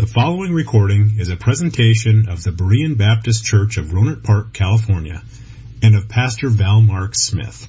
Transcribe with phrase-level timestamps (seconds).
[0.00, 5.22] The following recording is a presentation of the Berean Baptist Church of Rohnert Park, California,
[5.82, 7.68] and of Pastor Val Mark Smith.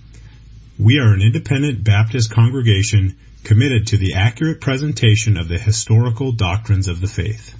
[0.79, 6.87] We are an independent Baptist congregation committed to the accurate presentation of the historical doctrines
[6.87, 7.53] of the faith.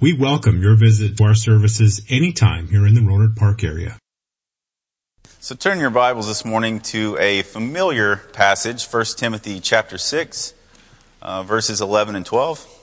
[0.00, 3.96] We welcome your visit to our services anytime here in the Rohnert Park area.
[5.38, 10.52] So turn your Bibles this morning to a familiar passage, 1 Timothy chapter 6,
[11.22, 12.73] uh, verses 11 and 12.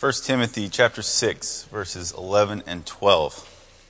[0.00, 3.84] 1 Timothy chapter 6 verses 11 and 12.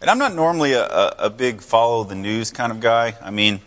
[0.00, 3.14] And I'm not normally a, a, big follow the news kind of guy.
[3.20, 3.60] I mean,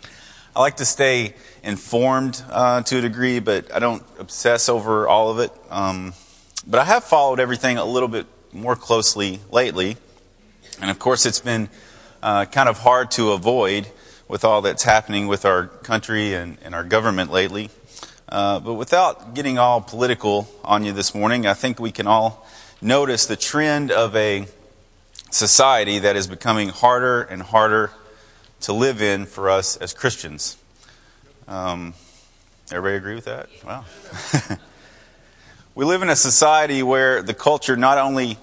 [0.56, 5.30] I like to stay informed uh, to a degree, but I don't obsess over all
[5.30, 5.52] of it.
[5.70, 6.14] Um,
[6.66, 9.98] but I have followed everything a little bit more closely lately.
[10.80, 11.68] And of course, it's been
[12.24, 13.86] uh, kind of hard to avoid
[14.26, 17.70] with all that's happening with our country and, and our government lately.
[18.30, 22.46] Uh, but without getting all political on you this morning, I think we can all
[22.80, 24.46] notice the trend of a
[25.30, 27.90] society that is becoming harder and harder
[28.60, 30.56] to live in for us as Christians.
[31.48, 31.94] Um,
[32.70, 33.48] everybody agree with that?
[33.66, 33.84] Wow.
[35.74, 38.38] we live in a society where the culture not only,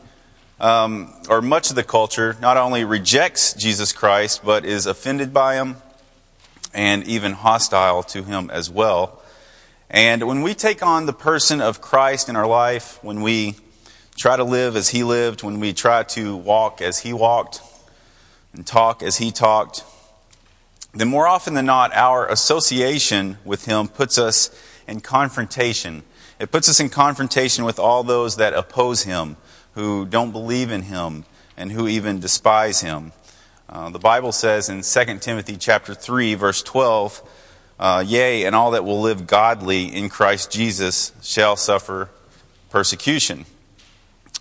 [0.60, 5.56] um, or much of the culture, not only rejects Jesus Christ, but is offended by
[5.56, 5.78] him
[6.74, 9.17] and even hostile to him as well.
[9.90, 13.56] And when we take on the person of Christ in our life, when we
[14.18, 17.62] try to live as he lived, when we try to walk as he walked,
[18.54, 19.86] and talk as he talked,
[20.94, 24.50] then more often than not, our association with him puts us
[24.88, 26.04] in confrontation.
[26.40, 29.38] It puts us in confrontation with all those that oppose him,
[29.74, 31.24] who don't believe in him,
[31.56, 33.14] and who even despise him.
[33.70, 37.22] Uh, the Bible says in 2 Timothy chapter 3, verse 12,
[37.80, 42.10] uh, yea, and all that will live godly in Christ Jesus shall suffer
[42.70, 43.46] persecution.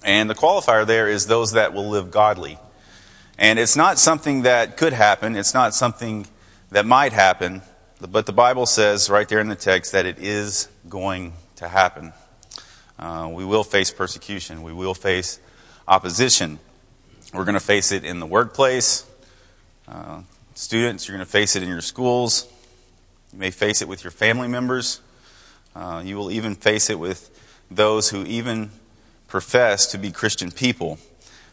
[0.03, 2.59] And the qualifier there is those that will live godly.
[3.39, 6.27] And it's not something that could happen, it's not something
[6.71, 7.63] that might happen,
[8.01, 12.13] but the Bible says right there in the text that it is going to happen.
[12.99, 15.39] Uh, we will face persecution, we will face
[15.87, 16.59] opposition.
[17.35, 19.05] We're going to face it in the workplace.
[19.89, 20.23] Uh,
[20.55, 22.47] students, you're going to face it in your schools.
[23.37, 25.03] You may face it with your family members.
[25.75, 27.29] Uh, you will even face it with
[27.71, 28.71] those who even
[29.29, 30.99] profess to be Christian people.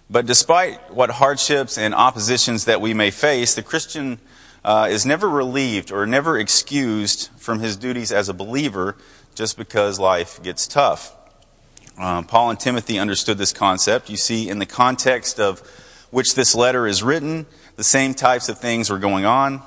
[0.09, 4.19] But despite what hardships and oppositions that we may face, the Christian
[4.63, 8.95] uh, is never relieved or never excused from his duties as a believer
[9.35, 11.13] just because life gets tough.
[11.99, 14.09] Uh, Paul and Timothy understood this concept.
[14.09, 15.59] You see, in the context of
[16.11, 17.45] which this letter is written,
[17.75, 19.61] the same types of things were going on.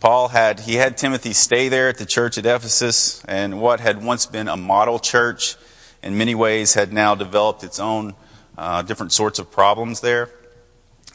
[0.00, 4.02] Paul had, he had Timothy stay there at the church at Ephesus, and what had
[4.02, 5.56] once been a model church
[6.02, 8.14] in many ways had now developed its own
[8.56, 10.30] uh, different sorts of problems there.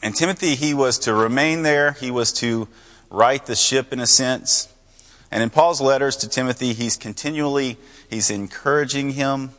[0.03, 2.67] And Timothy, he was to remain there, he was to
[3.09, 4.71] right the ship in a sense.
[5.31, 9.49] And in Paul's letters to Timothy, he's continually, he's encouraging him,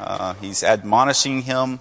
[0.00, 1.78] uh, he's admonishing him,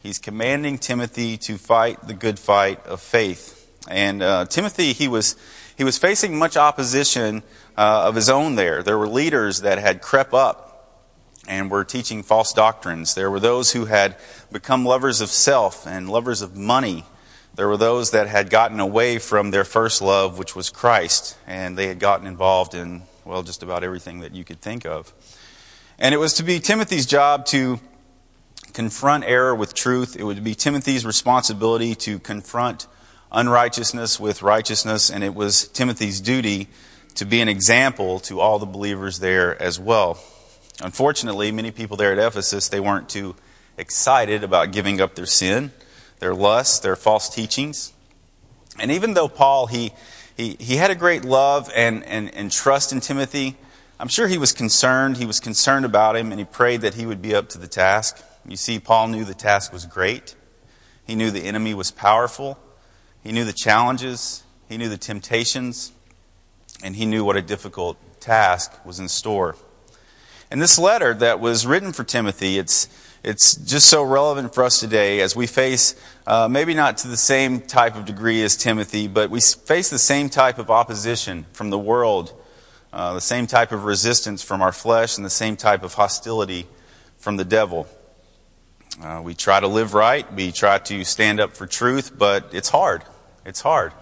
[0.00, 3.68] he's commanding Timothy to fight the good fight of faith.
[3.88, 5.34] And uh, Timothy, he was
[5.76, 7.42] he was facing much opposition
[7.76, 8.82] uh, of his own there.
[8.82, 10.66] There were leaders that had crept up
[11.46, 13.14] and were teaching false doctrines.
[13.14, 14.16] There were those who had
[14.50, 17.04] become lovers of self and lovers of money.
[17.54, 21.76] There were those that had gotten away from their first love, which was Christ, and
[21.76, 25.12] they had gotten involved in, well, just about everything that you could think of.
[25.98, 27.80] And it was to be Timothy's job to
[28.74, 30.16] confront error with truth.
[30.16, 32.86] It would be Timothy's responsibility to confront
[33.32, 36.68] unrighteousness with righteousness, and it was Timothy's duty
[37.14, 40.18] to be an example to all the believers there as well.
[40.82, 43.34] Unfortunately, many people there at Ephesus, they weren't too
[43.78, 45.72] excited about giving up their sin,
[46.18, 47.92] their lusts, their false teachings.
[48.78, 49.92] And even though Paul, he,
[50.36, 53.56] he, he had a great love and, and, and trust in Timothy,
[53.98, 55.16] I'm sure he was concerned.
[55.16, 57.68] He was concerned about him, and he prayed that he would be up to the
[57.68, 58.22] task.
[58.46, 60.34] You see, Paul knew the task was great.
[61.06, 62.58] He knew the enemy was powerful.
[63.26, 65.90] He knew the challenges, he knew the temptations,
[66.84, 69.56] and he knew what a difficult task was in store.
[70.48, 72.88] And this letter that was written for Timothy, it's,
[73.24, 77.16] it's just so relevant for us today as we face, uh, maybe not to the
[77.16, 81.70] same type of degree as Timothy, but we face the same type of opposition from
[81.70, 82.32] the world,
[82.92, 86.68] uh, the same type of resistance from our flesh, and the same type of hostility
[87.18, 87.88] from the devil.
[89.02, 92.68] Uh, we try to live right, we try to stand up for truth, but it's
[92.68, 93.02] hard.
[93.46, 93.92] It's hard.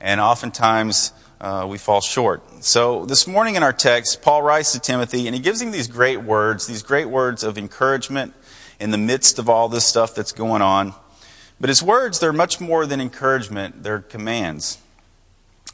[0.00, 2.62] And oftentimes, uh, we fall short.
[2.62, 5.88] So this morning in our text, Paul writes to Timothy and he gives him these
[5.88, 8.32] great words, these great words of encouragement
[8.78, 10.94] in the midst of all this stuff that's going on.
[11.58, 14.78] But his words, they're much more than encouragement, they're commands.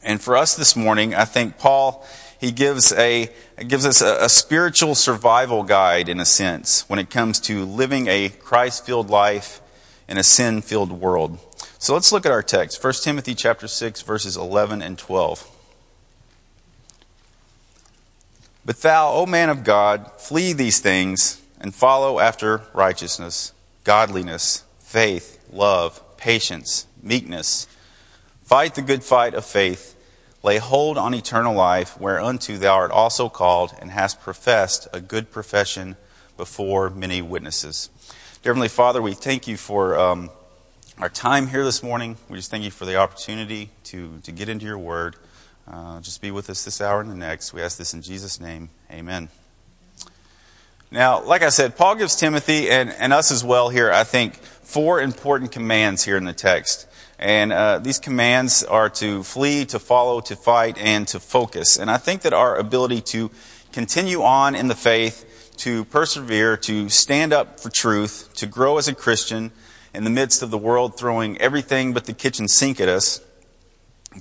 [0.03, 2.07] And for us this morning, I think Paul,
[2.41, 3.29] he gives a,
[3.69, 8.07] gives us a, a spiritual survival guide in a sense when it comes to living
[8.07, 9.61] a Christ-filled life
[10.09, 11.39] in a sin-filled world.
[11.83, 12.81] So let's look at our text.
[12.81, 15.51] 1 Timothy chapter 6 verses 11 and 12.
[18.65, 23.53] But thou, O man of God, flee these things and follow after righteousness,
[23.83, 27.67] godliness, faith, love, patience, meekness.
[28.45, 29.97] Fight the good fight of faith.
[30.45, 35.33] Lay hold on eternal life, whereunto thou art also called, and hast professed a good
[35.33, 35.97] profession
[36.37, 37.91] before many witnesses.
[38.45, 40.31] Dear Heavenly Father, we thank you for um,
[41.03, 42.17] our time here this morning.
[42.29, 45.17] We just thank you for the opportunity to, to get into your word.
[45.67, 47.53] Uh, just be with us this hour and the next.
[47.53, 48.69] We ask this in Jesus' name.
[48.89, 49.29] Amen.
[50.93, 54.37] Now, like I said, Paul gives Timothy and, and us as well here, I think,
[54.37, 56.87] four important commands here in the text.
[57.19, 61.81] And uh, these commands are to flee, to follow, to fight, and to focus.
[61.81, 63.33] And I think that our ability to
[63.73, 68.87] continue on in the faith, to persevere, to stand up for truth, to grow as
[68.87, 69.51] a Christian
[69.95, 73.21] in the midst of the world throwing everything but the kitchen sink at us,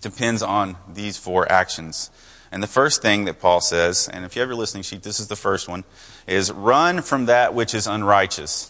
[0.01, 2.09] depends on these four actions.
[2.51, 5.19] And the first thing that Paul says, and if you have your listening sheet, this
[5.19, 5.85] is the first one,
[6.27, 8.69] is run from that which is unrighteous.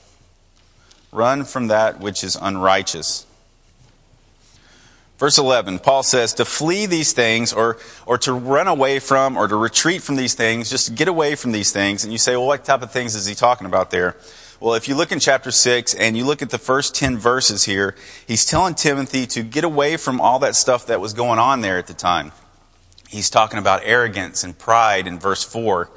[1.12, 3.26] Run from that which is unrighteous.
[5.18, 7.78] Verse 11, Paul says to flee these things or,
[8.08, 11.36] or to run away from or to retreat from these things, just to get away
[11.36, 12.04] from these things.
[12.04, 14.16] And you say, well, what type of things is he talking about there?
[14.62, 17.64] Well, if you look in chapter 6 and you look at the first 10 verses
[17.64, 17.96] here,
[18.28, 21.80] he's telling Timothy to get away from all that stuff that was going on there
[21.80, 22.32] at the time.
[23.10, 25.90] He's talking about arrogance and pride in verse 4.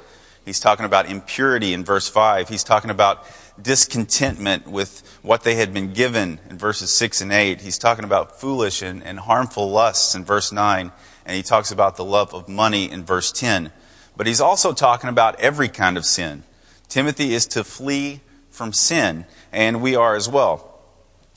[0.45, 2.49] He's talking about impurity in verse 5.
[2.49, 3.23] He's talking about
[3.61, 7.61] discontentment with what they had been given in verses 6 and 8.
[7.61, 10.91] He's talking about foolish and, and harmful lusts in verse 9.
[11.27, 13.71] And he talks about the love of money in verse 10.
[14.17, 16.41] But he's also talking about every kind of sin.
[16.87, 18.21] Timothy is to flee
[18.55, 20.71] from sin, and we are as well.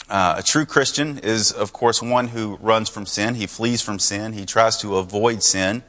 [0.08, 3.34] Uh, a true Christian is, of course, one who runs from sin.
[3.34, 4.32] He flees from sin.
[4.32, 5.82] He tries to avoid sin.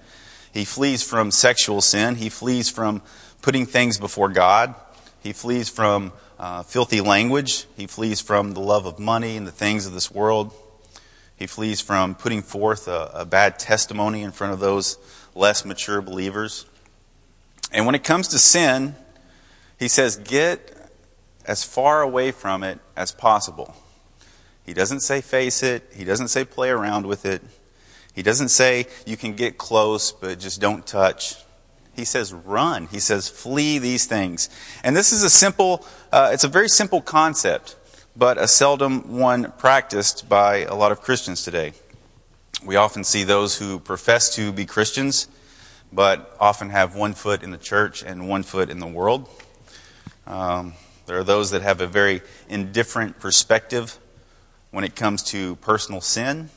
[0.53, 2.15] He flees from sexual sin.
[2.15, 3.01] He flees from
[3.41, 4.75] putting things before God.
[5.23, 7.65] He flees from uh, filthy language.
[7.77, 10.53] He flees from the love of money and the things of this world.
[11.37, 14.97] He flees from putting forth a, a bad testimony in front of those
[15.35, 16.65] less mature believers.
[17.71, 18.95] And when it comes to sin,
[19.77, 20.75] he says, get
[21.49, 23.75] as far away from it as possible.
[24.63, 25.91] He doesn't say face it.
[25.95, 27.41] He doesn't say play around with it.
[28.13, 31.37] He doesn't say you can get close, but just don't touch.
[31.95, 32.85] He says run.
[32.91, 34.47] He says flee these things.
[34.83, 37.75] And this is a simple, uh, it's a very simple concept,
[38.15, 41.73] but a seldom one practiced by a lot of Christians today.
[42.63, 45.27] We often see those who profess to be Christians,
[45.91, 49.27] but often have one foot in the church and one foot in the world.
[50.27, 50.75] Um,
[51.09, 53.97] there are those that have a very indifferent perspective
[54.69, 56.51] when it comes to personal sin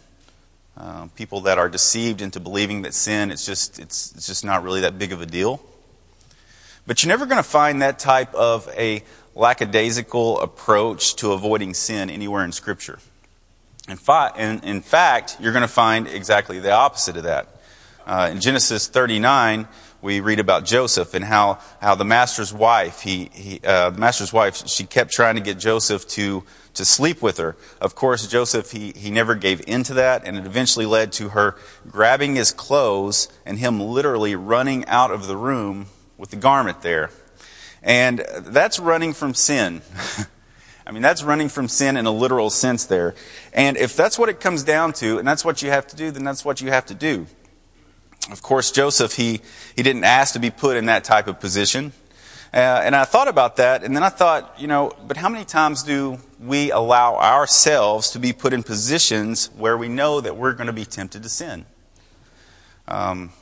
[0.77, 4.63] uh, people that are deceived into believing that sin it's just it's, it's just not
[4.63, 5.63] really that big of a deal.
[6.87, 9.03] But you're never going to find that type of a
[9.35, 12.99] lackadaisical approach to avoiding sin anywhere in Scripture.
[13.89, 17.49] In, fa- in, in fact, you're going to find exactly the opposite of that.
[18.05, 19.67] Uh, in Genesis 39,
[20.03, 24.33] we read about Joseph and how, how the master's wife, he, he, uh, the master's
[24.33, 26.45] wife, she kept trying to get Joseph to
[26.75, 27.57] to sleep with her.
[27.81, 31.31] Of course, Joseph, he, he never gave in to that, and it eventually led to
[31.31, 31.57] her
[31.89, 37.11] grabbing his clothes and him literally running out of the room with the garment there.
[37.83, 39.83] And that's running from sin.
[40.87, 43.15] I mean, that's running from sin in a literal sense there.
[43.53, 46.11] And if that's what it comes down to, and that's what you have to do,
[46.11, 47.27] then that's what you have to do.
[48.31, 49.41] Of course, Joseph, he,
[49.75, 51.93] he didn't ask to be put in that type of position.
[52.55, 55.45] Uh, and I thought about that, and then I thought, you know, but how many
[55.45, 60.53] times do we allow ourselves to be put in positions where we know that we're
[60.53, 61.65] going to be tempted to sin?
[62.87, 63.33] Um,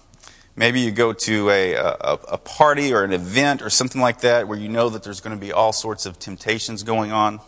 [0.55, 4.47] maybe you go to a, a, a, party or an event or something like that
[4.47, 7.41] where you know that there's going to be all sorts of temptations going on,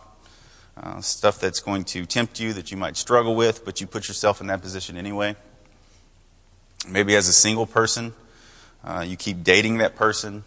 [0.77, 4.09] uh, stuff that's going to tempt you that you might struggle with, but you put
[4.09, 5.37] yourself in that position anyway.
[6.89, 8.13] Maybe as a single person,
[8.85, 10.45] uh, you keep dating that person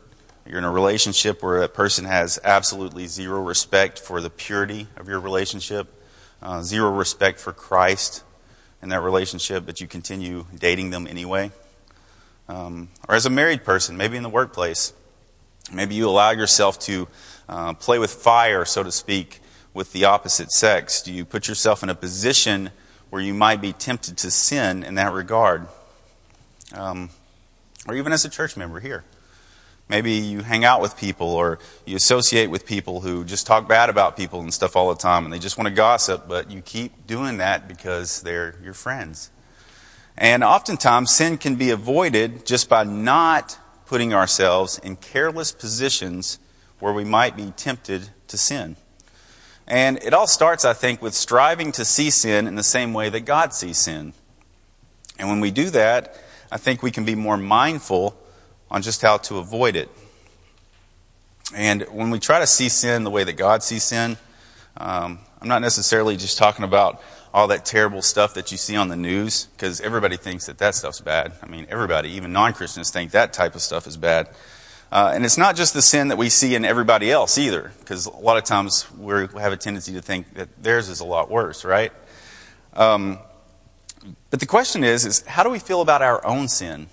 [0.48, 5.08] you're in a relationship where a person has absolutely zero respect for the purity of
[5.08, 5.88] your relationship,
[6.40, 8.24] uh, zero respect for Christ,
[8.84, 11.52] in that relationship, but you continue dating them anyway.
[12.48, 14.94] Um, or as a married person, maybe in the workplace,
[15.74, 17.08] maybe you allow yourself to
[17.50, 19.40] uh, play with fire, so to speak,
[19.74, 21.02] with the opposite sex.
[21.02, 22.70] Do you put yourself in a position
[23.10, 25.68] where you might be tempted to sin in that regard?
[26.76, 27.10] Um,
[27.88, 29.04] or even as a church member here.
[29.88, 33.90] Maybe you hang out with people or you associate with people who just talk bad
[33.90, 36.62] about people and stuff all the time and they just want to gossip, but you
[36.62, 39.30] keep doing that because they're your friends.
[40.18, 46.40] And oftentimes, sin can be avoided just by not putting ourselves in careless positions
[46.80, 48.78] where we might be tempted to sin.
[49.68, 53.10] And it all starts, I think, with striving to see sin in the same way
[53.10, 54.14] that God sees sin.
[55.20, 56.16] And when we do that,
[56.56, 58.16] I think we can be more mindful
[58.72, 59.90] on just how to avoid it.
[61.54, 64.16] And when we try to see sin the way that God sees sin,
[64.78, 67.02] um, I'm not necessarily just talking about
[67.34, 70.76] all that terrible stuff that you see on the news, because everybody thinks that that
[70.76, 71.34] stuff's bad.
[71.44, 74.30] I mean, everybody, even non Christians, think that type of stuff is bad.
[74.94, 78.06] Uh, and it's not just the sin that we see in everybody else either, because
[78.06, 81.30] a lot of times we have a tendency to think that theirs is a lot
[81.30, 81.92] worse, right?
[82.72, 83.20] Um,
[84.36, 86.88] but the question is, is how do we feel about our own sin?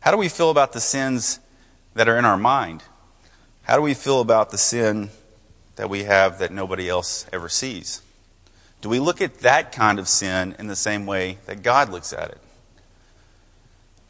[0.00, 1.40] How do we feel about the sins
[1.94, 2.82] that are in our mind?
[3.62, 5.08] How do we feel about the sin
[5.76, 8.02] that we have that nobody else ever sees?
[8.82, 12.12] Do we look at that kind of sin in the same way that God looks
[12.12, 12.40] at it?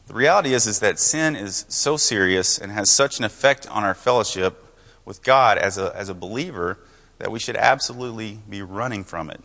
[0.09, 3.85] The reality is, is that sin is so serious and has such an effect on
[3.85, 6.77] our fellowship with God as a, as a believer
[7.19, 9.41] that we should absolutely be running from it.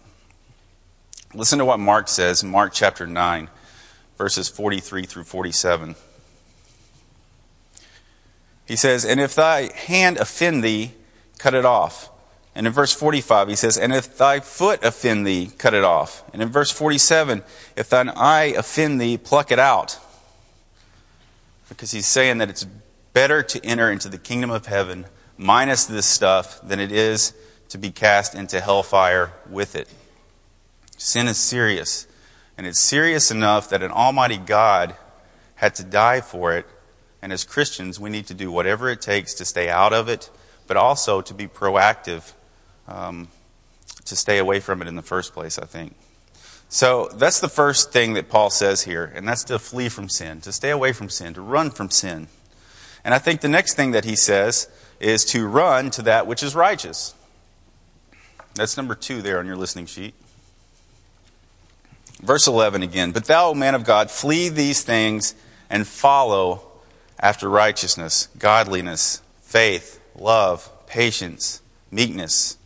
[1.35, 3.49] Listen to what Mark says Mark chapter 9,
[4.17, 5.95] verses 43 through 47.
[8.67, 10.91] He says, And if thy hand offend thee,
[11.39, 12.11] cut it off.
[12.53, 16.23] And in verse 45, he says, And if thy foot offend thee, cut it off.
[16.33, 17.41] And in verse 47,
[17.75, 19.99] if thine eye offend thee, pluck it out.
[21.67, 22.67] Because he's saying that it's
[23.13, 27.33] better to enter into the kingdom of heaven minus this stuff than it is
[27.69, 29.89] to be cast into hellfire with it.
[30.97, 32.07] Sin is serious.
[32.57, 34.95] And it's serious enough that an almighty God
[35.55, 36.65] had to die for it.
[37.21, 40.29] And as Christians, we need to do whatever it takes to stay out of it,
[40.67, 42.33] but also to be proactive
[42.87, 43.29] um,
[44.05, 45.95] to stay away from it in the first place, I think.
[46.69, 50.41] So that's the first thing that Paul says here, and that's to flee from sin,
[50.41, 52.27] to stay away from sin, to run from sin.
[53.05, 54.67] And I think the next thing that he says
[54.99, 57.13] is to run to that which is righteous.
[58.55, 60.15] That's number two there on your listening sheet.
[62.23, 63.11] Verse 11 again.
[63.11, 65.35] But thou, man of God, flee these things
[65.69, 66.63] and follow
[67.19, 71.61] after righteousness, godliness, faith, love, patience,
[71.91, 72.57] meekness.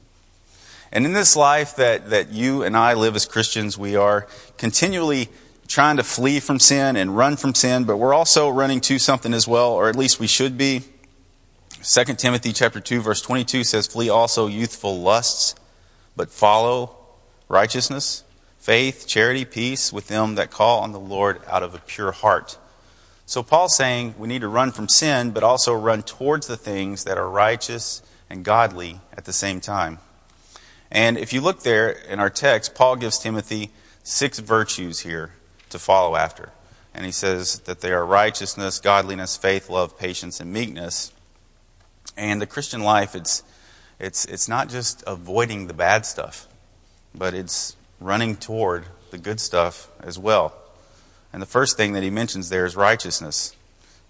[0.92, 5.30] And in this life that, that you and I live as Christians, we are continually
[5.68, 9.34] trying to flee from sin and run from sin, but we're also running to something
[9.34, 10.84] as well, or at least we should be.
[11.84, 15.56] 2 Timothy chapter 2 verse 22 says, Flee also youthful lusts,
[16.16, 16.96] but follow
[17.50, 18.24] righteousness,
[18.68, 22.58] faith, charity, peace with them that call on the Lord out of a pure heart.
[23.26, 27.06] So Paul's saying we need to run from sin, but also run towards the things
[27.06, 30.00] that are righteous and godly at the same time.
[30.92, 33.72] And if you look there in our text, Paul gives Timothy
[34.04, 35.32] six virtues here
[35.70, 36.50] to follow after.
[36.94, 41.14] And he says that they are righteousness, godliness, faith, love, patience, and meekness.
[42.18, 43.44] And the Christian life, it's,
[43.98, 46.50] it's, it's not just avoiding the bad stuff,
[47.16, 50.54] but it's running toward the good stuff as well.
[51.34, 53.56] And the first thing that he mentions there is righteousness.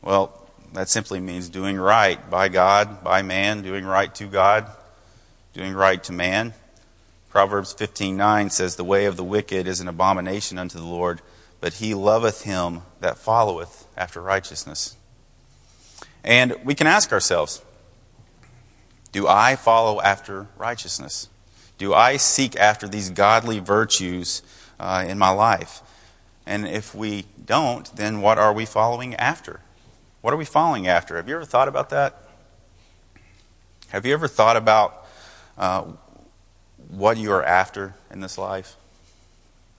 [0.01, 4.69] Well, that simply means doing right by God, by man, doing right to God,
[5.53, 6.53] doing right to man.
[7.29, 11.21] Proverbs 15:9 says the way of the wicked is an abomination unto the Lord,
[11.61, 14.95] but he loveth him that followeth after righteousness.
[16.23, 17.61] And we can ask ourselves,
[19.11, 21.29] do I follow after righteousness?
[21.77, 24.41] Do I seek after these godly virtues
[24.79, 25.81] uh, in my life?
[26.45, 29.59] And if we don't, then what are we following after?
[30.21, 31.17] What are we following after?
[31.17, 32.23] Have you ever thought about that?
[33.89, 35.05] Have you ever thought about
[35.57, 35.83] uh,
[36.89, 38.75] what you are after in this life?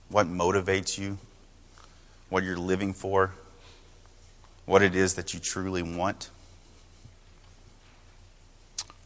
[0.09, 1.17] What motivates you?
[2.29, 3.31] What you're living for?
[4.65, 6.29] What it is that you truly want?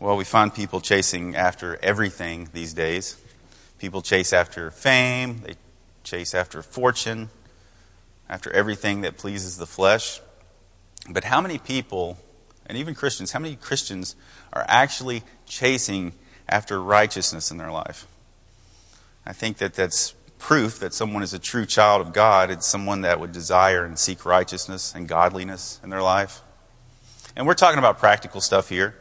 [0.04, 3.16] Well, we find people chasing after everything these days.
[3.80, 5.56] People chase after fame, they
[6.04, 7.30] chase after fortune,
[8.28, 10.20] after everything that pleases the flesh.
[11.10, 12.18] But how many people,
[12.66, 14.18] and even Christians, how many Christians
[14.52, 16.12] are actually chasing
[16.50, 18.06] after righteousness in their life?
[19.26, 23.04] I think that that's proof that someone is a true child of God, it's someone
[23.04, 26.42] that would desire and seek righteousness and godliness in their life.
[27.38, 28.96] And we're talking about practical stuff here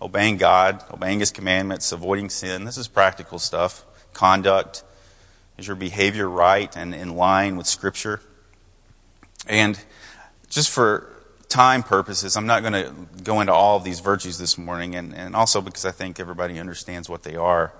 [0.00, 2.64] obeying God, obeying His commandments, avoiding sin.
[2.64, 3.84] This is practical stuff.
[4.12, 4.82] Conduct.
[5.58, 8.20] Is your behavior right and in line with Scripture?
[9.48, 9.78] And
[10.48, 11.12] just for
[11.48, 15.14] time purposes, I'm not going to go into all of these virtues this morning, and,
[15.14, 17.72] and also because I think everybody understands what they are.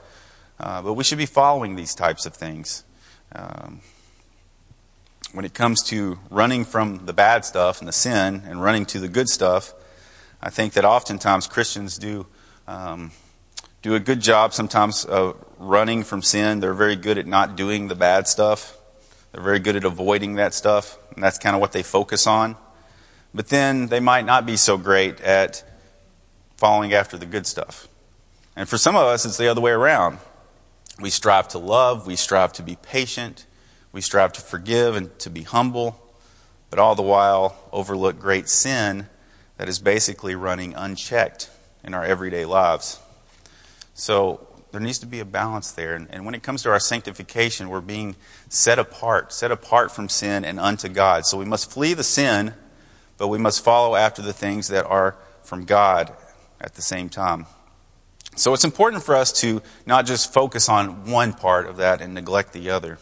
[0.59, 2.85] Uh, but we should be following these types of things.
[3.33, 3.81] Um,
[5.33, 8.99] when it comes to running from the bad stuff and the sin and running to
[8.99, 9.75] the good stuff,
[10.41, 12.27] I think that oftentimes Christians do
[12.67, 13.11] um,
[13.83, 16.61] do a good job sometimes of running from sin.
[16.61, 18.77] They're very good at not doing the bad stuff.
[19.33, 22.57] They're very good at avoiding that stuff, and that's kind of what they focus on.
[23.35, 25.65] But then they might not be so great at
[26.57, 27.89] following after the good stuff.
[28.57, 30.19] And for some of us, it's the other way around.
[31.01, 33.47] We strive to love, we strive to be patient,
[33.93, 36.01] we strive to forgive and to be humble,
[36.71, 39.09] but all the while overlook great sin
[39.59, 41.51] that is basically running unchecked
[41.85, 42.99] in our everyday lives.
[43.95, 45.95] So there needs to be a balance there.
[45.95, 48.17] And, and, when it comes to our sanctification, we're being
[48.49, 51.27] set apart, set apart from sin and unto God.
[51.27, 52.55] So we must flee the sin,
[53.17, 56.13] but we must follow after the things that are from God
[56.61, 57.47] at the same time.
[58.37, 62.15] So it's important for us to not just focus on one part of that and
[62.15, 62.99] neglect the other.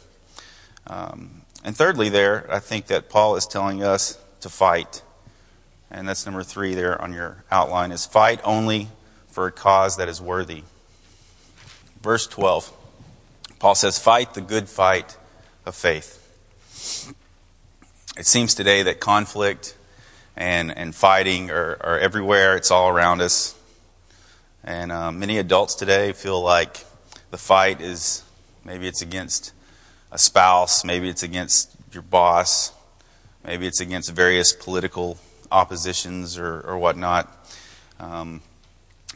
[0.86, 5.02] Um, and thirdly, there, I think that Paul is telling us to fight.
[5.96, 8.88] And that's number three there on your outline is fight only
[9.28, 10.62] for a cause that is worthy.
[12.02, 12.70] Verse 12,
[13.58, 15.16] Paul says, Fight the good fight
[15.64, 16.22] of faith.
[18.18, 19.74] It seems today that conflict
[20.36, 23.58] and, and fighting are, are everywhere, it's all around us.
[24.62, 26.84] And uh, many adults today feel like
[27.30, 28.22] the fight is
[28.66, 29.54] maybe it's against
[30.12, 32.74] a spouse, maybe it's against your boss,
[33.46, 35.18] maybe it's against various political
[35.56, 37.24] oppositions or, or whatnot.
[37.98, 38.42] Um,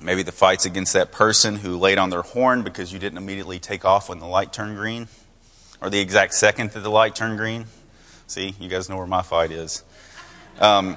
[0.00, 3.58] maybe the fight's against that person who laid on their horn because you didn't immediately
[3.58, 5.08] take off when the light turned green,
[5.80, 7.66] or the exact second that the light turned green.
[8.26, 9.84] See, you guys know where my fight is.
[10.58, 10.96] Um,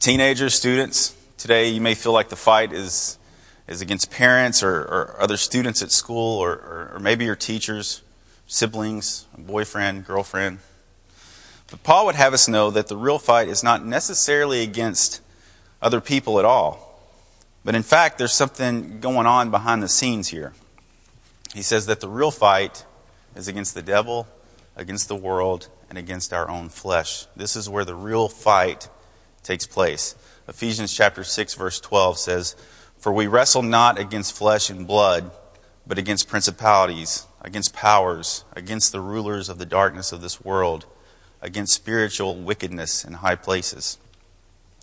[0.00, 3.16] teenagers, students, today you may feel like the fight is
[3.68, 8.02] is against parents or, or other students at school, or, or, or maybe your teachers,
[8.48, 10.58] siblings, boyfriend, girlfriend.
[11.70, 15.20] But Paul would have us know that the real fight is not necessarily against
[15.80, 16.86] other people at all.
[17.64, 20.52] But in fact, there's something going on behind the scenes here.
[21.54, 22.84] He says that the real fight
[23.36, 24.26] is against the devil,
[24.76, 27.26] against the world, and against our own flesh.
[27.36, 28.88] This is where the real fight
[29.42, 30.14] takes place.
[30.48, 32.56] Ephesians chapter 6 verse 12 says,
[32.98, 35.30] "For we wrestle not against flesh and blood,
[35.86, 40.86] but against principalities, against powers, against the rulers of the darkness of this world,
[41.42, 43.98] against spiritual wickedness in high places.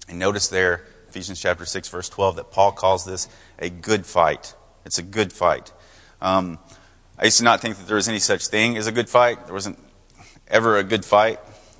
[0.09, 3.27] And notice there, Ephesians chapter 6, verse 12, that Paul calls this
[3.59, 4.55] a good fight.
[4.85, 5.71] It's a good fight.
[6.21, 6.59] Um,
[7.19, 9.45] I used to not think that there was any such thing as a good fight.
[9.45, 9.79] There wasn't
[10.47, 11.39] ever a good fight.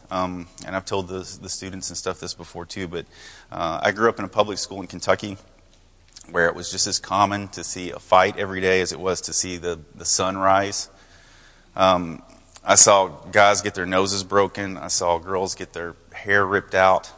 [0.09, 3.05] Um, and I've told the, the, students and stuff this before too, but
[3.51, 5.37] uh, I grew up in a public school in Kentucky
[6.31, 9.21] where it was just as common to see a fight every day as it was
[9.21, 10.89] to see the, the sun rise.
[11.75, 12.23] Um,
[12.69, 14.75] I saw guys get their noses broken.
[14.75, 17.09] I saw girls get their hair ripped out.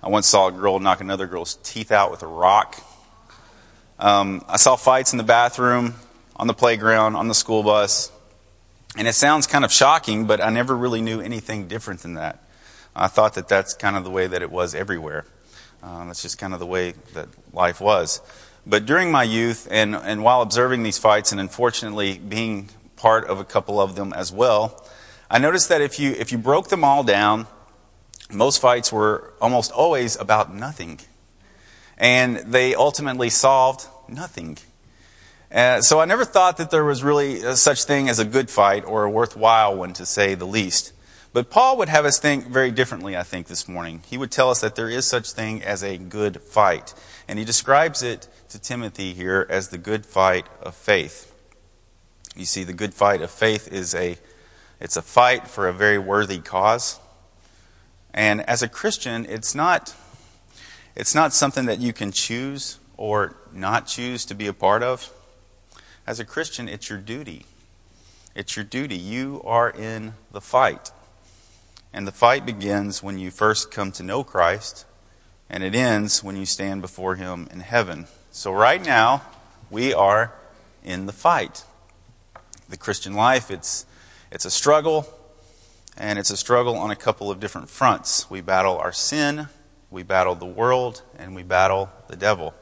[0.00, 2.80] I once saw a girl knock another girl's teeth out with a rock.
[3.98, 5.94] Um, I saw fights in the bathroom,
[6.36, 8.12] on the playground, on the school bus.
[8.96, 12.38] And it sounds kind of shocking, but I never really knew anything different than that.
[12.94, 15.24] I thought that that's kind of the way that it was everywhere.
[15.82, 18.20] Uh, that's just kind of the way that life was.
[18.64, 23.38] But during my youth, and, and while observing these fights, and unfortunately being part of
[23.38, 24.86] a couple of them as well.
[25.30, 27.46] I noticed that if you, if you broke them all down,
[28.30, 31.00] most fights were almost always about nothing.
[31.98, 34.58] And they ultimately solved nothing.
[35.52, 38.84] Uh, so I never thought that there was really such thing as a good fight
[38.84, 40.92] or a worthwhile one, to say the least.
[41.32, 44.02] But Paul would have us think very differently, I think, this morning.
[44.06, 46.94] He would tell us that there is such thing as a good fight.
[47.26, 51.33] And he describes it to Timothy here as the good fight of faith.
[52.36, 54.18] You see, the good fight of faith is a
[54.80, 56.98] it's a fight for a very worthy cause.
[58.12, 59.94] And as a Christian, it's not
[60.96, 65.12] it's not something that you can choose or not choose to be a part of.
[66.06, 67.46] As a Christian, it's your duty.
[68.34, 68.96] It's your duty.
[68.96, 70.90] You are in the fight.
[71.92, 74.84] And the fight begins when you first come to know Christ,
[75.48, 78.06] and it ends when you stand before Him in heaven.
[78.32, 79.22] So, right now,
[79.70, 80.32] we are
[80.82, 81.64] in the fight
[82.74, 83.86] the Christian life, it's,
[84.32, 85.06] It's a struggle,
[85.96, 88.28] and it's a struggle on a couple of different fronts.
[88.28, 89.46] We battle our sin,
[89.92, 92.52] we battle the world, and we battle the devil.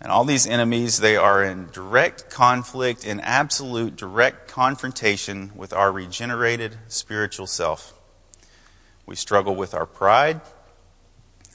[0.00, 5.92] And all these enemies, they are in direct conflict, in absolute direct confrontation with our
[5.92, 7.94] regenerated spiritual self.
[9.06, 10.40] We struggle with our pride.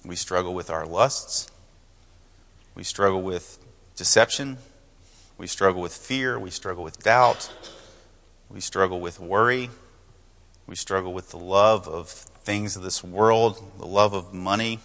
[0.06, 1.52] We struggle with our lusts.
[2.76, 3.60] We struggle with
[3.98, 4.58] deception.
[5.42, 6.38] We struggle with fear.
[6.38, 7.52] We struggle with doubt.
[8.52, 9.72] We struggle with worry.
[10.68, 14.78] We struggle with the love of things of this world, the love of money.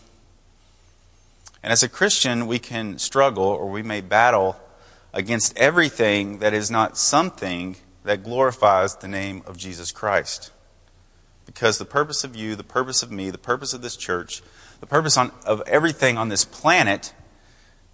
[1.62, 4.58] And as a Christian, we can struggle or we may battle
[5.12, 10.52] against everything that is not something that glorifies the name of Jesus Christ.
[11.44, 14.42] Because the purpose of you, the purpose of me, the purpose of this church,
[14.80, 17.12] the purpose on, of everything on this planet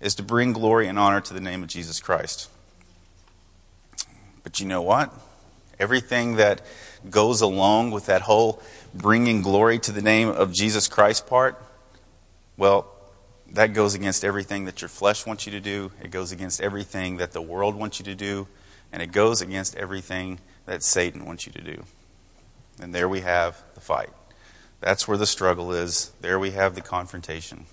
[0.00, 2.48] is to bring glory and honor to the name of Jesus Christ.
[4.42, 5.12] But you know what?
[5.78, 6.62] Everything that
[7.10, 8.62] goes along with that whole
[8.94, 11.60] bringing glory to the name of Jesus Christ part,
[12.56, 12.88] well,
[13.52, 15.92] that goes against everything that your flesh wants you to do.
[16.02, 18.48] It goes against everything that the world wants you to do.
[18.92, 21.84] And it goes against everything that Satan wants you to do.
[22.80, 24.10] And there we have the fight.
[24.80, 26.12] That's where the struggle is.
[26.20, 27.66] There we have the confrontation.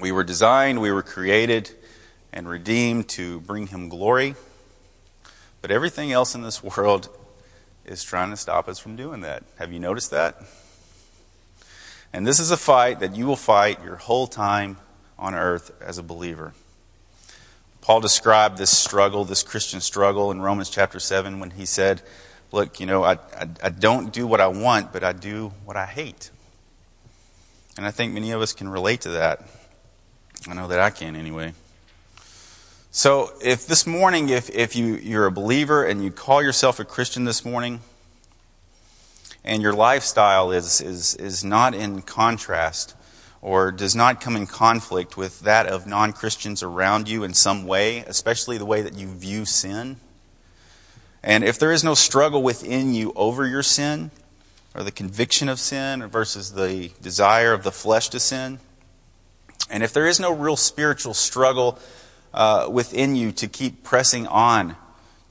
[0.00, 1.70] We were designed, we were created
[2.32, 4.34] and redeemed to bring him glory.
[5.62, 7.08] But everything else in this world
[7.84, 9.42] is trying to stop us from doing that.
[9.58, 10.40] Have you noticed that?
[12.12, 14.78] And this is a fight that you will fight your whole time
[15.18, 16.54] on earth as a believer.
[17.80, 22.02] Paul described this struggle, this Christian struggle, in Romans chapter 7 when he said,
[22.52, 25.76] Look, you know, I, I, I, don't do what I want, but I do what
[25.76, 26.30] I hate.
[27.76, 29.48] And I think many of us can relate to that.
[30.48, 31.54] I know that I can anyway.
[32.92, 36.84] So, if this morning, if, if you, you're a believer and you call yourself a
[36.84, 37.82] Christian this morning,
[39.44, 42.96] and your lifestyle is, is, is not in contrast
[43.40, 47.64] or does not come in conflict with that of non Christians around you in some
[47.64, 49.98] way, especially the way that you view sin.
[51.22, 54.10] And if there is no struggle within you over your sin,
[54.74, 58.58] or the conviction of sin versus the desire of the flesh to sin,
[59.70, 61.78] and if there is no real spiritual struggle
[62.32, 64.76] uh, within you to keep pressing on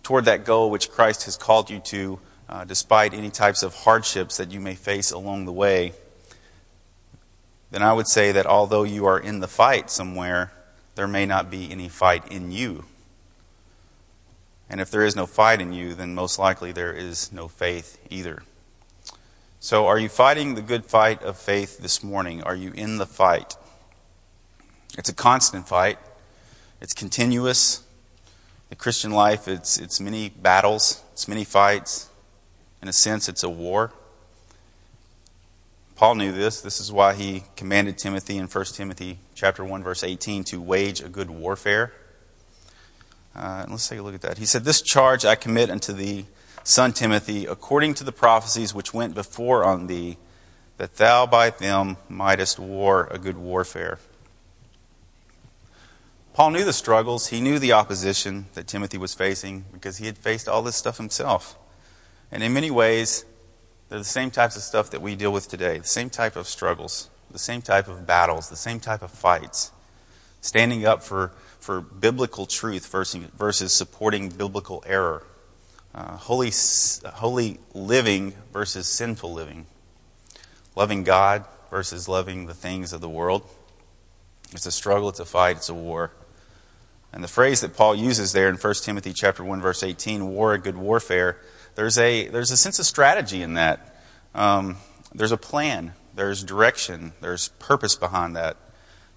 [0.04, 4.38] toward that goal which Christ has called you to, uh, despite any types of hardships
[4.38, 5.94] that you may face along the way,
[7.72, 10.52] then I would say that although you are in the fight somewhere,
[10.96, 12.86] there may not be any fight in you.
[14.70, 17.98] And if there is no fight in you, then most likely there is no faith
[18.10, 18.44] either.
[19.60, 22.42] So, are you fighting the good fight of faith this morning?
[22.44, 23.56] Are you in the fight?
[24.98, 26.00] It's a constant fight,
[26.82, 27.84] it's continuous.
[28.70, 32.10] The Christian life, it's, it's many battles, it's many fights,
[32.82, 33.92] in a sense, it's a war.
[36.00, 36.62] Paul knew this.
[36.62, 41.02] This is why he commanded Timothy in 1 Timothy chapter 1 verse 18 to wage
[41.02, 41.92] a good warfare.
[43.36, 44.38] Uh, let's take a look at that.
[44.38, 46.28] He said, "This charge I commit unto thee,
[46.64, 50.18] son Timothy, according to the prophecies which went before on thee,
[50.78, 54.00] that thou by them mightest war a good warfare."
[56.40, 57.28] Paul knew the struggles.
[57.28, 60.96] He knew the opposition that Timothy was facing because he had faced all this stuff
[60.96, 61.58] himself.
[62.32, 63.26] And in many ways,
[63.90, 66.48] they're the same types of stuff that we deal with today, the same type of
[66.48, 69.74] struggles, the same type of battles, the same type of fights.
[70.40, 75.26] Standing up for, for biblical truth versus, versus supporting biblical error.
[75.94, 76.52] Uh, holy,
[77.16, 79.66] holy living versus sinful living.
[80.74, 83.44] Loving God versus loving the things of the world.
[84.54, 86.14] It's a struggle, it's a fight, it's a war.
[87.12, 90.54] And the phrase that Paul uses there in 1 Timothy chapter 1 verse 18, war
[90.54, 91.38] a good warfare,
[91.76, 93.96] there's a, there's a sense of strategy in that.
[94.36, 94.78] Um,
[95.14, 98.58] there's a plan, there's direction, there's purpose behind that.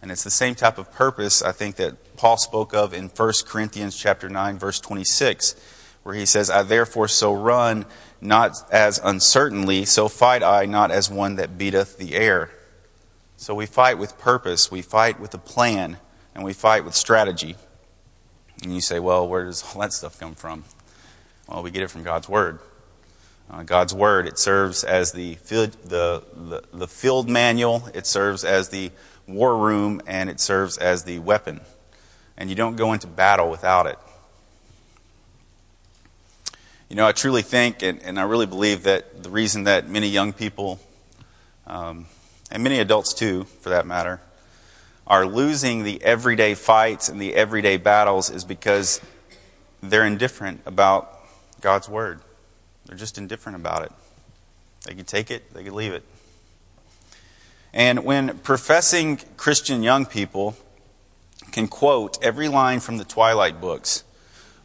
[0.00, 3.32] And it's the same type of purpose, I think, that Paul spoke of in 1
[3.46, 5.54] Corinthians chapter 9, verse 26,
[6.02, 7.84] where he says, I therefore so run,
[8.20, 12.50] not as uncertainly, so fight I, not as one that beateth the air.
[13.36, 15.98] So we fight with purpose, we fight with a plan,
[16.34, 17.56] and we fight with strategy.
[18.62, 20.64] And you say, well, where does all that stuff come from?
[21.48, 22.60] Well, we get it from God's Word.
[23.50, 28.44] Uh, God's Word, it serves as the field, the, the, the field manual, it serves
[28.44, 28.90] as the
[29.26, 31.60] war room, and it serves as the weapon.
[32.36, 33.98] And you don't go into battle without it.
[36.88, 40.08] You know, I truly think, and, and I really believe that the reason that many
[40.08, 40.78] young people,
[41.66, 42.06] um,
[42.50, 44.20] and many adults too, for that matter,
[45.06, 49.00] are losing the everyday fights and the everyday battles is because
[49.82, 51.20] they're indifferent about
[51.60, 52.20] God's Word.
[52.86, 53.92] They're just indifferent about it.
[54.84, 56.04] They could take it, they could leave it.
[57.72, 60.56] And when professing Christian young people
[61.52, 64.04] can quote every line from the Twilight books,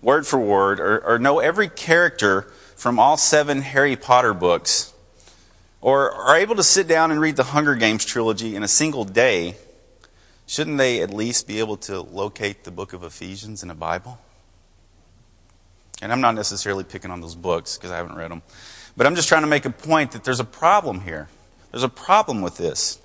[0.02, 2.42] word for word, or, or know every character
[2.76, 4.94] from all seven Harry Potter books,
[5.82, 9.06] or are able to sit down and read the Hunger Games trilogy in a single
[9.06, 9.56] day,
[10.48, 14.20] shouldn't they at least be able to locate the book of Ephesians in a Bible?
[16.02, 18.42] And I'm not necessarily picking on those books because I haven't read them.
[18.96, 21.28] But I'm just trying to make a point that there's a problem here.
[21.72, 23.00] There's a problem with this.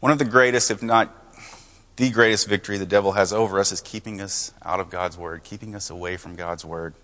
[0.00, 1.14] One of the greatest, if not
[1.96, 5.44] the greatest victory the devil has over us is keeping us out of God's Word,
[5.44, 6.94] keeping us away from God's Word.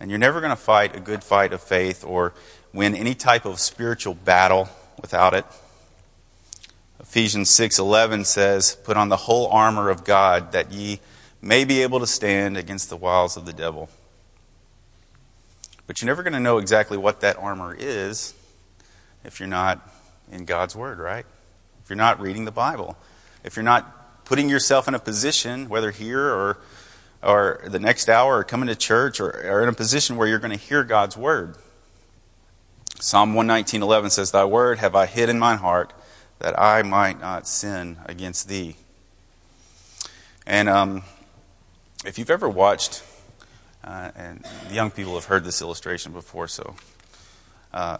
[0.00, 2.34] And you're never going to fight a good fight of faith or
[2.72, 4.68] win any type of spiritual battle
[5.00, 5.44] without it.
[7.14, 10.98] Ephesians 6:11 says, "Put on the whole armor of God that ye
[11.40, 13.88] may be able to stand against the wiles of the devil."
[15.86, 18.34] But you're never going to know exactly what that armor is
[19.22, 19.88] if you're not
[20.32, 21.24] in God's word, right?
[21.84, 22.96] If you're not reading the Bible,
[23.44, 26.58] if you're not putting yourself in a position, whether here or
[27.22, 30.40] or the next hour or coming to church or, or in a position where you're
[30.40, 31.58] going to hear God's word.
[32.98, 35.92] Psalm 119.11 says, Thy word have I hid in mine heart
[36.44, 38.76] that I might not sin against thee.
[40.46, 41.02] And um,
[42.04, 43.02] if you've ever watched,
[43.82, 46.74] uh, and young people have heard this illustration before, so
[47.72, 47.96] uh,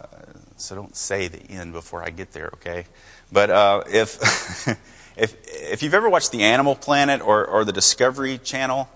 [0.57, 2.85] so don't say the end before I get there, okay?
[3.31, 4.67] But uh, if
[5.17, 8.87] if if you've ever watched the Animal Planet or or the Discovery Channel,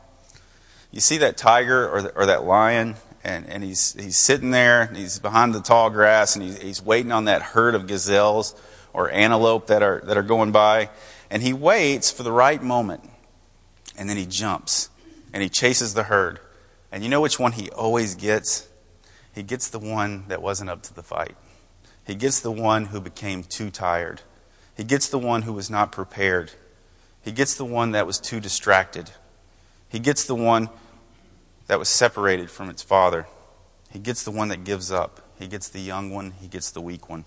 [0.91, 4.83] you see that tiger or, the, or that lion, and, and he's, he's sitting there,
[4.83, 8.55] and he's behind the tall grass, and he's, he's waiting on that herd of gazelles
[8.93, 10.89] or antelope that are, that are going by.
[11.30, 13.08] And he waits for the right moment,
[13.97, 14.89] and then he jumps,
[15.34, 16.39] and he chases the herd.
[16.91, 18.67] And you know which one he always gets?
[19.34, 21.36] He gets the one that wasn't up to the fight.
[22.06, 24.21] He gets the one who became too tired.
[24.75, 26.52] He gets the one who was not prepared.
[27.21, 29.12] He gets the one that was too distracted.
[29.89, 30.69] He gets the one
[31.67, 33.28] that was separated from its father.
[33.91, 35.21] He gets the one that gives up.
[35.38, 36.32] He gets the young one.
[36.39, 37.25] He gets the weak one.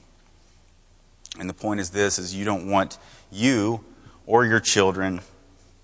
[1.38, 2.98] And the point is this is you don't want
[3.30, 3.84] you
[4.26, 5.20] or your children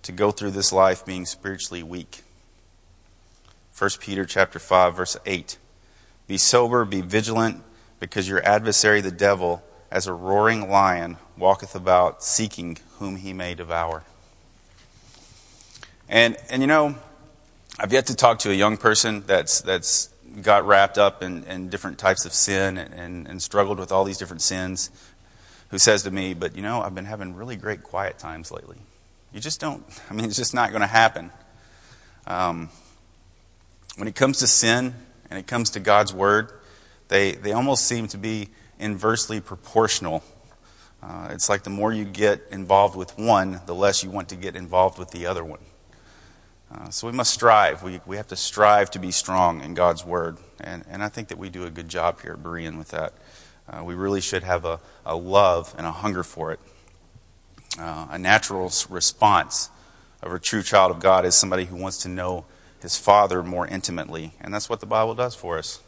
[0.02, 2.22] to go through this life being spiritually weak.
[3.76, 5.56] 1 Peter chapter 5 verse 8.
[6.26, 7.62] Be sober, be vigilant,
[8.00, 13.54] because your adversary the devil as a roaring lion walketh about seeking whom he may
[13.54, 14.04] devour.
[16.08, 16.96] And, and you know,
[17.78, 20.10] I've yet to talk to a young person that's, that's
[20.42, 24.04] got wrapped up in, in different types of sin and, and, and struggled with all
[24.04, 24.90] these different sins
[25.70, 28.78] who says to me, But you know, I've been having really great quiet times lately.
[29.32, 31.30] You just don't, I mean, it's just not going to happen.
[32.26, 32.70] Um,
[33.96, 34.94] when it comes to sin
[35.30, 36.52] and it comes to God's Word,
[37.08, 40.22] they, they almost seem to be inversely proportional.
[41.02, 44.36] Uh, it's like the more you get involved with one, the less you want to
[44.36, 45.60] get involved with the other one.
[46.72, 47.82] Uh, so we must strive.
[47.82, 50.38] We, we have to strive to be strong in God's Word.
[50.60, 53.14] And, and I think that we do a good job here at Berean with that.
[53.68, 56.60] Uh, we really should have a, a love and a hunger for it.
[57.78, 59.70] Uh, a natural response
[60.22, 62.44] of a true child of God is somebody who wants to know
[62.80, 64.32] his Father more intimately.
[64.40, 65.80] And that's what the Bible does for us.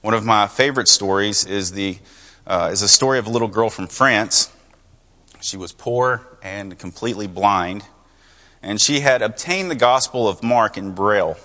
[0.00, 1.98] One of my favorite stories is, the,
[2.46, 4.52] uh, is a story of a little girl from France.
[5.40, 7.84] She was poor and completely blind
[8.62, 11.36] and she had obtained the Gospel of Mark in Braille.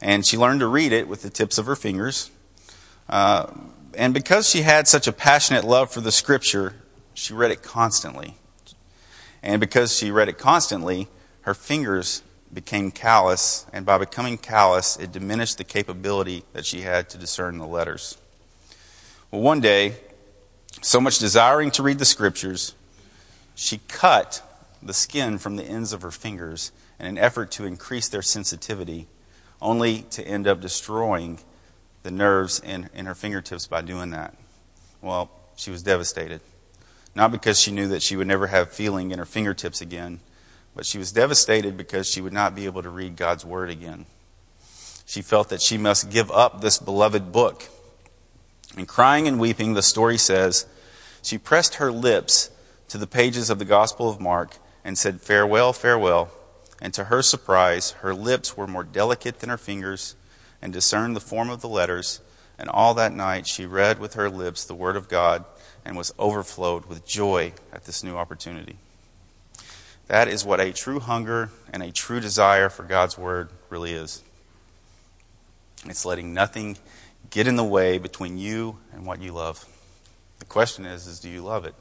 [0.00, 2.30] And she learned to read it with the tips of her fingers.
[3.08, 3.48] Uh,
[3.98, 6.76] and because she had such a passionate love for the Scripture,
[7.14, 8.36] she read it constantly.
[9.42, 11.08] And because she read it constantly,
[11.40, 12.22] her fingers
[12.54, 17.58] became callous, and by becoming callous, it diminished the capability that she had to discern
[17.58, 18.16] the letters.
[19.32, 19.96] Well, one day,
[20.80, 22.76] so much desiring to read the Scriptures,
[23.56, 24.42] she cut
[24.80, 29.08] the skin from the ends of her fingers in an effort to increase their sensitivity,
[29.60, 31.40] only to end up destroying
[32.08, 34.34] the nerves in, in her fingertips by doing that.
[35.02, 36.40] Well, she was devastated.
[37.14, 40.20] Not because she knew that she would never have feeling in her fingertips again,
[40.74, 44.06] but she was devastated because she would not be able to read God's Word again.
[45.04, 47.68] She felt that she must give up this beloved book.
[48.74, 50.64] And crying and weeping, the story says,
[51.22, 52.48] she pressed her lips
[52.88, 56.30] to the pages of the Gospel of Mark and said, Farewell, farewell.
[56.80, 60.14] And to her surprise, her lips were more delicate than her fingers
[60.60, 62.20] and discerned the form of the letters.
[62.58, 65.44] And all that night she read with her lips the Word of God
[65.84, 68.76] and was overflowed with joy at this new opportunity.
[70.08, 74.22] That is what a true hunger and a true desire for God's Word really is.
[75.84, 76.78] It's letting nothing
[77.30, 79.66] get in the way between you and what you love.
[80.38, 81.74] The question is, is do you love it?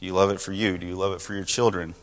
[0.00, 0.78] Do you love it for you?
[0.78, 1.94] Do you love it for your children?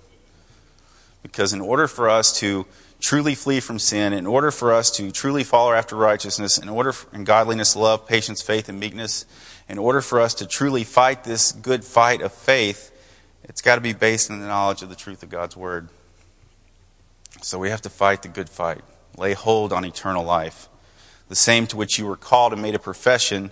[1.21, 2.65] Because in order for us to
[3.03, 6.93] truly flee from sin, in order for us to truly follow after righteousness, in order
[6.93, 9.25] for, in godliness, love, patience, faith, and meekness,
[9.67, 12.91] in order for us to truly fight this good fight of faith,
[13.43, 15.89] it's got to be based on the knowledge of the truth of God's word.
[17.41, 18.81] So we have to fight the good fight,
[19.17, 20.69] lay hold on eternal life,
[21.27, 23.51] the same to which you were called and made a profession,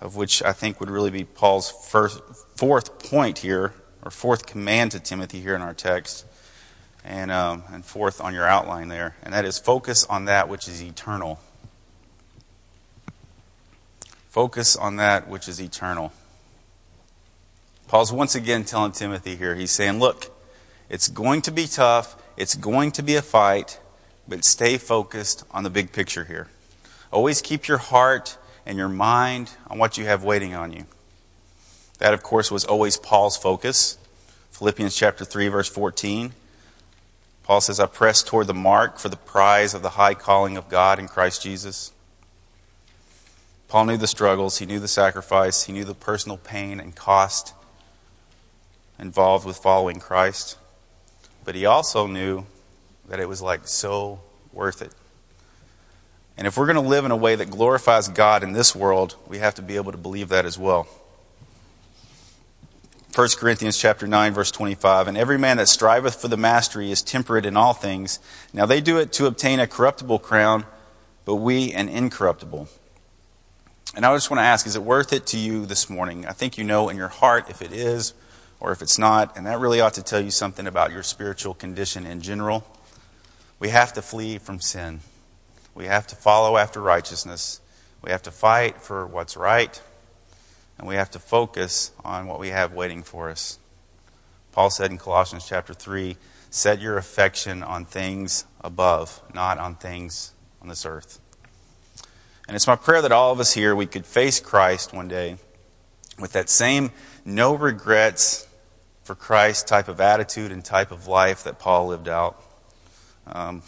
[0.00, 2.22] of which I think would really be Paul's first,
[2.56, 6.24] fourth point here, or fourth command to Timothy here in our text
[7.08, 10.68] and, um, and fourth on your outline there, and that is focus on that which
[10.68, 11.40] is eternal.
[14.28, 16.12] Focus on that which is eternal.
[17.88, 20.30] Paul's once again telling Timothy here, he's saying, look,
[20.90, 23.80] it's going to be tough, it's going to be a fight,
[24.28, 26.48] but stay focused on the big picture here.
[27.10, 30.84] Always keep your heart and your mind on what you have waiting on you.
[32.00, 33.96] That, of course, was always Paul's focus.
[34.50, 36.34] Philippians chapter 3, verse 14.
[37.48, 40.68] Paul says, I press toward the mark for the prize of the high calling of
[40.68, 41.92] God in Christ Jesus.
[43.68, 47.54] Paul knew the struggles, he knew the sacrifice, he knew the personal pain and cost
[48.98, 50.58] involved with following Christ.
[51.42, 52.44] But he also knew
[53.08, 54.20] that it was like so
[54.52, 54.92] worth it.
[56.36, 59.16] And if we're going to live in a way that glorifies God in this world,
[59.26, 60.86] we have to be able to believe that as well.
[63.14, 67.02] 1 Corinthians chapter 9 verse 25, and every man that striveth for the mastery is
[67.02, 68.20] temperate in all things.
[68.52, 70.66] Now they do it to obtain a corruptible crown,
[71.24, 72.68] but we an incorruptible.
[73.94, 76.26] And I just want to ask, is it worth it to you this morning?
[76.26, 78.12] I think you know in your heart if it is
[78.60, 81.54] or if it's not, and that really ought to tell you something about your spiritual
[81.54, 82.66] condition in general.
[83.58, 85.00] We have to flee from sin.
[85.74, 87.60] We have to follow after righteousness.
[88.02, 89.80] We have to fight for what's right
[90.78, 93.58] and we have to focus on what we have waiting for us.
[94.52, 96.16] Paul said in Colossians chapter 3
[96.50, 101.20] set your affection on things above, not on things on this earth.
[102.46, 105.36] And it's my prayer that all of us here, we could face Christ one day
[106.18, 106.90] with that same
[107.24, 108.48] no regrets
[109.04, 112.42] for Christ type of attitude and type of life that Paul lived out.
[113.26, 113.62] Um,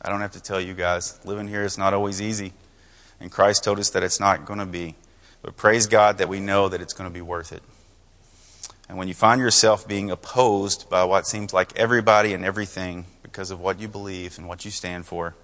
[0.00, 2.52] I don't have to tell you guys, living here is not always easy.
[3.20, 4.96] And Christ told us that it's not going to be.
[5.44, 7.62] But praise God that we know that it's going to be worth it.
[8.88, 13.50] And when you find yourself being opposed by what seems like everybody and everything because
[13.50, 15.34] of what you believe and what you stand for,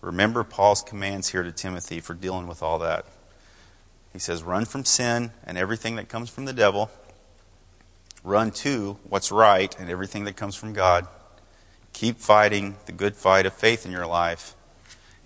[0.00, 3.04] remember Paul's commands here to Timothy for dealing with all that.
[4.14, 6.90] He says, Run from sin and everything that comes from the devil.
[8.24, 11.06] Run to what's right and everything that comes from God.
[11.92, 14.54] Keep fighting the good fight of faith in your life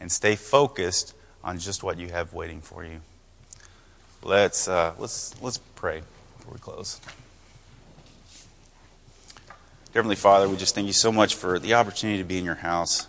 [0.00, 3.00] and stay focused on just what you have waiting for you.
[4.26, 6.02] Let's, uh, let's, let's pray
[6.36, 7.00] before we close.
[9.94, 12.56] Heavenly Father, we just thank you so much for the opportunity to be in your
[12.56, 13.06] house.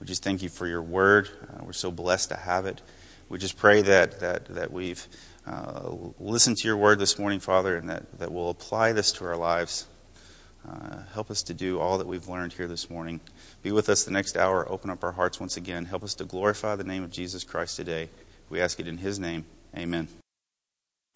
[0.00, 1.30] We just thank you for your word.
[1.48, 2.82] Uh, we're so blessed to have it.
[3.30, 5.08] We just pray that, that, that we've
[5.46, 9.24] uh, listened to your word this morning, Father, and that, that we'll apply this to
[9.24, 9.86] our lives.
[10.68, 13.20] Uh, help us to do all that we've learned here this morning.
[13.62, 14.70] Be with us the next hour.
[14.70, 15.86] Open up our hearts once again.
[15.86, 18.10] Help us to glorify the name of Jesus Christ today.
[18.50, 19.46] We ask it in his name.
[19.74, 20.08] Amen.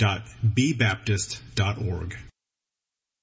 [0.00, 2.29] www.bbaptist.org.